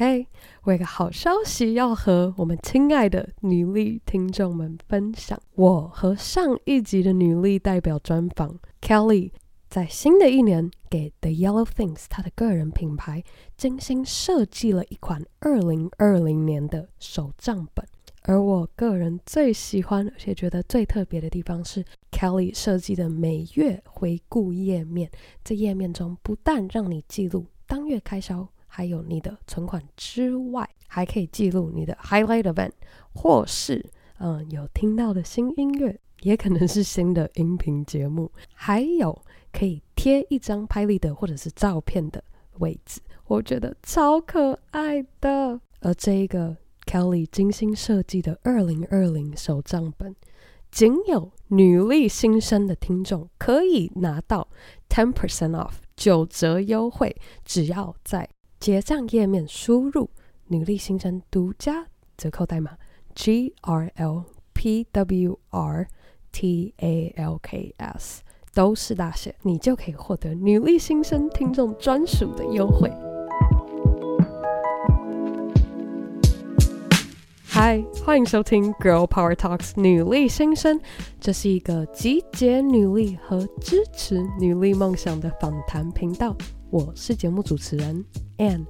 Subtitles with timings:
[0.00, 0.28] 嘿，
[0.62, 5.36] 我有个好消息要和我们亲爱的女力听众们分享。
[5.56, 9.32] 我和上一集的女力代表专访 Kelly，
[9.68, 13.24] 在新的一年给 The Yellow Things 她的个人品牌
[13.56, 17.84] 精心设计了一款二零二零年的手账本。
[18.22, 25.10] 而我个人最喜欢而且觉得最特别的地方是 Kelly 设计的每月回顾页面。
[25.42, 32.70] 这页面中不但让你记录当月开销，还有你的存款之外，还可以记录你的 highlight event，
[33.14, 33.84] 或是
[34.18, 39.20] 嗯有听到的新音乐，也可能是新的音频节目，还有
[39.52, 42.22] 可以贴一张拍立得或者是照片的
[42.58, 45.60] 位置，我觉得超可爱的。
[45.80, 46.56] 而这一个。
[46.88, 50.16] Kelly 精心设计的二零二零手账本，
[50.70, 54.48] 仅有女力新生的听众可以拿到
[54.88, 58.26] ten percent off 九折优惠，只要在
[58.60, 60.10] 结账页面输入
[60.46, 62.76] 女力新生独家折扣代码
[63.14, 65.86] G R L P W R
[66.32, 72.90] T A L K S，都是大写，你就可以获得女力新生听众专属的优惠。
[77.60, 80.80] 嗨，欢迎收听 Girl Power Talks 女力新生，
[81.18, 86.36] 这是一个集结女力和支持女力梦想的访谈频道。
[86.70, 88.04] 我是节目主持人
[88.36, 88.64] Anne，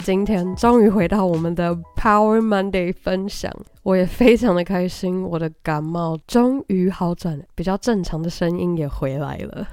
[0.00, 3.50] 今天终于回到我们的 Power Monday 分享，
[3.82, 9.66] 我也非常的开心，我的感冒终于好转了，比较正常的声音也回来了。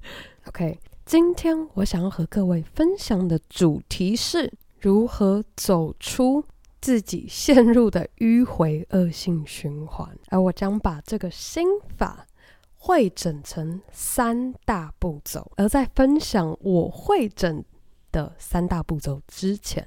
[0.48, 6.44] OK，今天我想要和各位分享的主题是如何走出。
[6.80, 12.26] 自己陷入的迂回恶性循环，而我将把这个心法
[12.76, 15.50] 汇整成三大步骤。
[15.56, 17.64] 而在分享我会整
[18.12, 19.84] 的三大步骤之前，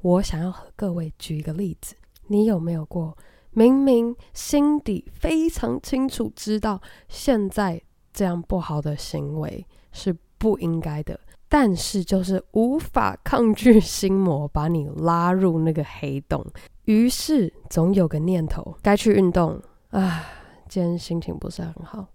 [0.00, 1.94] 我想要和各位举一个例子：
[2.26, 3.16] 你有没有过
[3.52, 7.80] 明明心底非常清楚知道现在
[8.12, 11.20] 这样不好的行为是不应该的？
[11.52, 16.42] 但是就是无法抗拒心魔，把你拉入那个黑洞。
[16.86, 20.24] 于是总有个念头，该去运动啊。
[20.66, 22.06] 今天心情不是很好，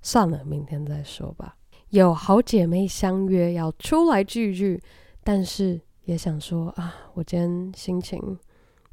[0.00, 1.56] 算了，明天再说吧。
[1.88, 4.80] 有好姐妹相约要出来聚聚，
[5.24, 8.38] 但是也想说啊，我今天心情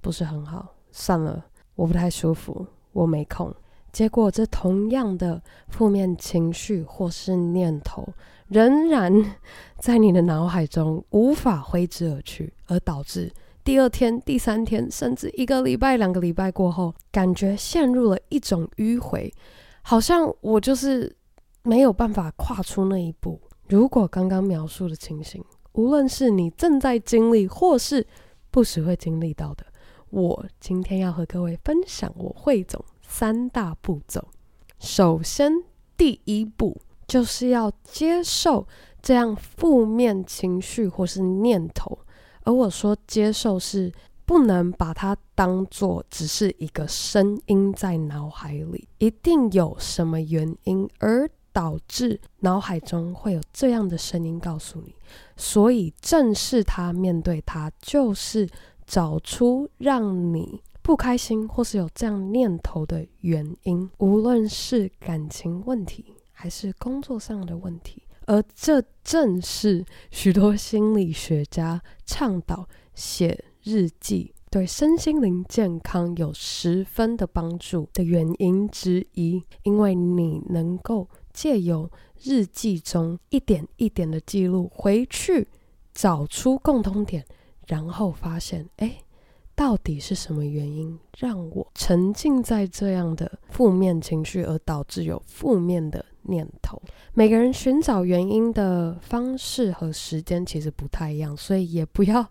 [0.01, 1.45] 不是很好，算了，
[1.75, 3.53] 我不太舒服，我没空。
[3.91, 8.07] 结果这同样的负面情绪或是念头。
[8.47, 9.37] 仍然
[9.77, 13.31] 在你的脑海中无法挥之而去，而导致
[13.63, 19.33] 第二天、第三天，甚至一个礼拜、两个礼拜过后，感觉陷入了一种迂回，
[19.83, 21.15] 好像我就是
[21.63, 23.39] 没有办法跨出那一步。
[23.69, 25.41] 如果刚刚描述的情形，
[25.71, 28.05] 无论是你正在经历，或是
[28.49, 29.65] 不时会经历到的，
[30.09, 34.29] 我今天要和各位分享我汇总三大步骤。
[34.79, 35.51] 首先，
[35.97, 36.81] 第一步。
[37.07, 38.65] 就是要接受
[39.01, 41.99] 这样负面情绪或是念头，
[42.43, 43.91] 而我说接受是
[44.25, 54.95] 不能把它当做只是一个声音在脑海里，一定有什么原因而导致脑海中会有这样的声音告诉你，
[55.35, 58.47] 所以正视它，面对它，就是
[58.85, 66.15] 找出让你不开心或是有这样念头的原因，无论是感情问题。
[66.33, 79.43] 还是工作上的问题，而这正是许多心理学家倡导写日记对身心灵健康有十分的帮助的原因之一。
[79.61, 81.91] 因为你能够借由
[82.23, 85.47] 日记中一点一点的记录，回去
[85.93, 87.23] 找出共通点，
[87.67, 89.03] 然后发现，哎，
[89.55, 96.81] 到底是什么原因让我沉浸在这样的负面情绪，而导致有负面的念头，
[97.13, 102.27] 每个人寻找原因的方式和时间其实不太一样，所以也不要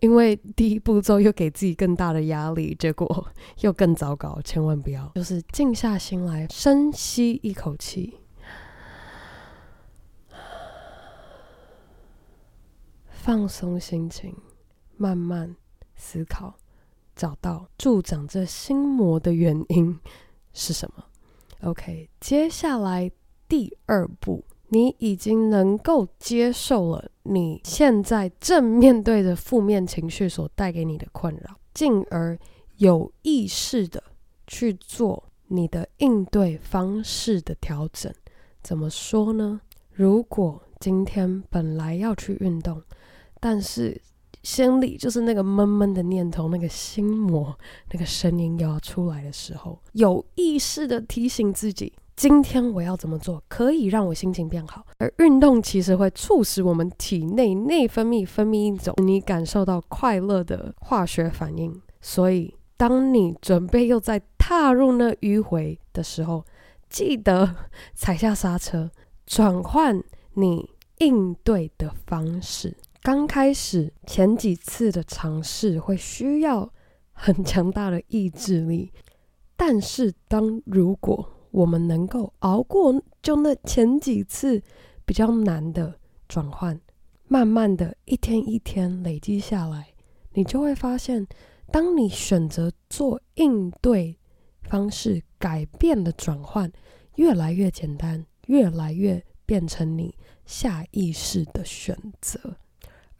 [0.00, 3.26] 因为第一步骤又给自己更大的压力，结果
[3.60, 4.40] 又更糟糕。
[4.42, 8.18] 千万不要，就是静下心来，深吸一口气，
[13.10, 14.34] 放松心情，
[14.96, 15.54] 慢慢
[16.00, 16.54] 思考，
[17.14, 19.96] 找到助长这心魔的原因
[20.52, 21.04] 是什么。
[21.62, 23.12] OK，接下来。
[23.48, 32.38] 第二步，你已经能够接受了你现在正面对着负面情绪所带给你的困扰，进而
[32.76, 34.00] 有意识的
[34.46, 38.14] 去做你的应对方式的调整。
[38.62, 39.60] 怎么说呢？
[39.90, 42.80] 如果今天本来要去运动，
[43.40, 44.00] 但是
[44.42, 47.56] 心里就是那个闷闷的念头，那个心魔，
[47.92, 54.84] 那个声音又要出来的时候，有意识的提醒自己，今天我要怎么做可以让我心情变好。
[54.98, 66.44] 而运动其实会促使我们体内内分泌分泌一种你感受到快乐的化学反应，所以当你准备又再踏入那迂回的时候，
[66.88, 67.54] 记得
[67.94, 68.90] 踩下刹车，
[69.26, 70.02] 转换
[70.34, 72.74] 你应对的方式。
[73.02, 76.70] 刚开始前几次的尝试会需要
[77.12, 78.92] 很强大的意志力，
[79.56, 84.62] 但是当如果我们能够熬过就那前几次
[85.06, 85.98] 比较难的
[86.28, 86.78] 转换，
[87.26, 89.94] 慢慢的一天一天累积下来，
[90.34, 91.26] 你就会发现，
[91.72, 94.18] 当你选择做应对
[94.60, 96.70] 方式改变的转换，
[97.16, 100.14] 越来越简单，越来越变成你
[100.44, 102.56] 下意识的选择。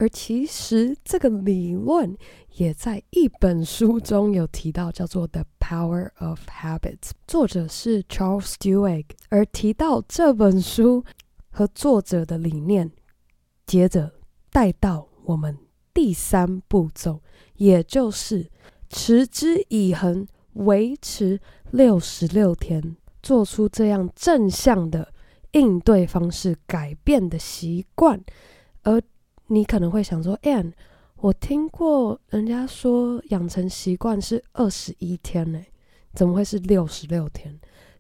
[0.01, 2.17] 而其实这个理论
[2.55, 9.05] 也在一本书中有提到，叫做《The Power of Habits》，作者是 Charles Duhigg。
[9.29, 11.05] 而提到这本书
[11.51, 12.91] 和作者的理念，
[13.67, 14.11] 接着
[14.51, 15.59] 带到我们
[15.93, 17.21] 第三步骤，
[17.57, 18.51] 也就是
[18.89, 21.39] 持之以恒，维持
[21.73, 25.13] 六十六天，做出这样正向的
[25.53, 28.25] 应对方式改变的习惯，
[28.85, 28.99] 而。
[29.53, 30.73] 你可能会想说，Ann，
[31.17, 35.61] 我听过人家说养成习惯是二十一天呢，
[36.15, 37.59] 怎么会是六十六天？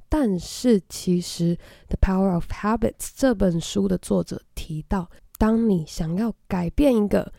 [0.09, 1.57] 但是其实
[1.89, 7.33] 《The Power of Habits》这本书的作者提到，当你想要改变一个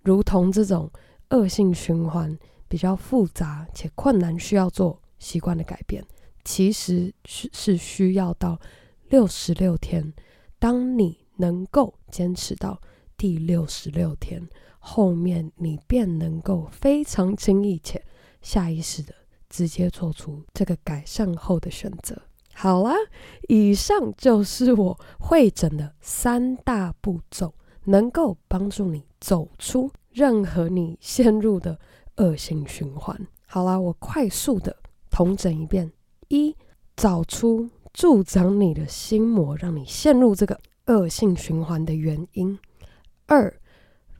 [0.00, 0.90] 如同这种
[1.28, 2.38] 恶性循环
[2.68, 6.02] 比较复杂且困难，需要做习惯的改变，
[6.42, 8.58] 其实是是需要到
[9.10, 10.10] 六十六天。
[10.58, 12.80] 当你能够坚持到。
[13.22, 14.48] 第六十六天
[14.80, 18.04] 后面，你便能够非常轻易且
[18.40, 19.14] 下意识的
[19.48, 22.20] 直接做出这个改善后的选择。
[22.52, 22.92] 好啦，
[23.48, 27.54] 以上就是我汇整的三大步骤，
[27.84, 31.78] 能够帮助你走出任何你陷入的
[32.16, 33.16] 恶性循环。
[33.46, 34.76] 好啦，我快速的
[35.12, 35.92] 统整一遍：
[36.26, 36.56] 一，
[36.96, 42.58] 找出助长你的心魔，让你陷入这个恶性循环的原因。
[43.26, 43.60] 二，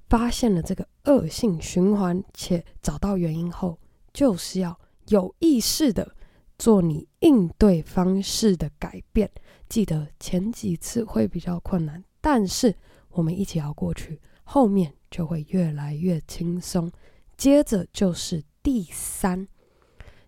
[0.08, 3.78] 发现了这个恶性循环，且找到原因后，
[4.12, 4.78] 就是要
[5.08, 6.14] 有意识的
[6.58, 9.30] 做你应对方式的改变。
[9.68, 12.74] 记得前几次会比较困难，但是
[13.10, 16.90] 我们一起熬过去，后面就会越来越轻松。
[17.36, 19.48] 接着就是第三，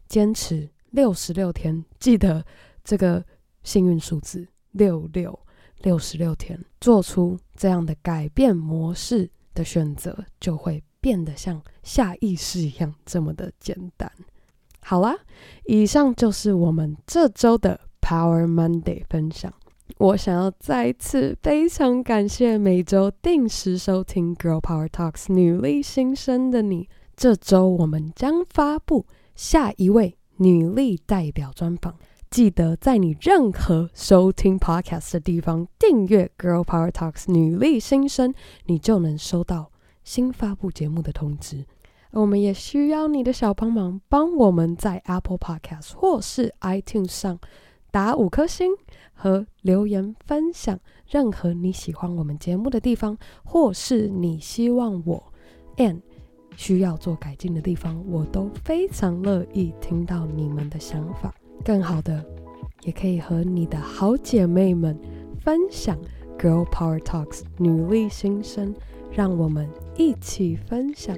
[0.09, 2.45] 坚持六十六天，记得
[2.83, 3.25] 这个
[3.63, 5.39] 幸运数字六六。
[5.85, 14.11] 六十六天，做出这样的改变模式的选择，就会变得像下意识一样这么的简单。
[14.81, 15.15] 好啦，
[15.67, 19.53] 以上就是我们这周的 Power Monday 分享。
[19.99, 26.89] 我想要再次非常感谢每周定时收听 Girl Power Talks 女力新生的你。
[27.15, 31.95] 这周我们将发布下一位女力代表专访。
[32.35, 38.35] 记得在你任何收听 Podcast 的地方订阅 Girl Power Talks 女力新生，
[38.65, 39.71] 你就能收到
[40.03, 41.65] 新发布节目的通知。
[42.11, 47.39] 我们也需要你的小帮忙，帮我们在 Apple Podcast 或是 iTunes 上
[47.93, 48.73] 打五颗星
[49.13, 55.23] 和留言分享任何你喜欢我们节目的地方，或是你希望我
[55.77, 56.01] and
[56.57, 61.33] 需要做改进的地方，我都非常乐意听到你们的想法。
[61.63, 62.25] 更好的，
[62.83, 64.99] 也可以和你的好姐妹们
[65.43, 65.99] 分享
[66.39, 68.75] Girl Power Talks 女力新生，
[69.13, 71.17] 让我们一起分享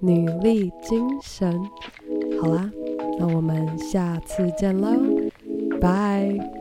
[0.00, 1.60] 女力精神。
[2.40, 2.70] 好啦，
[3.18, 4.90] 那我们下次见喽，
[5.80, 6.57] 拜。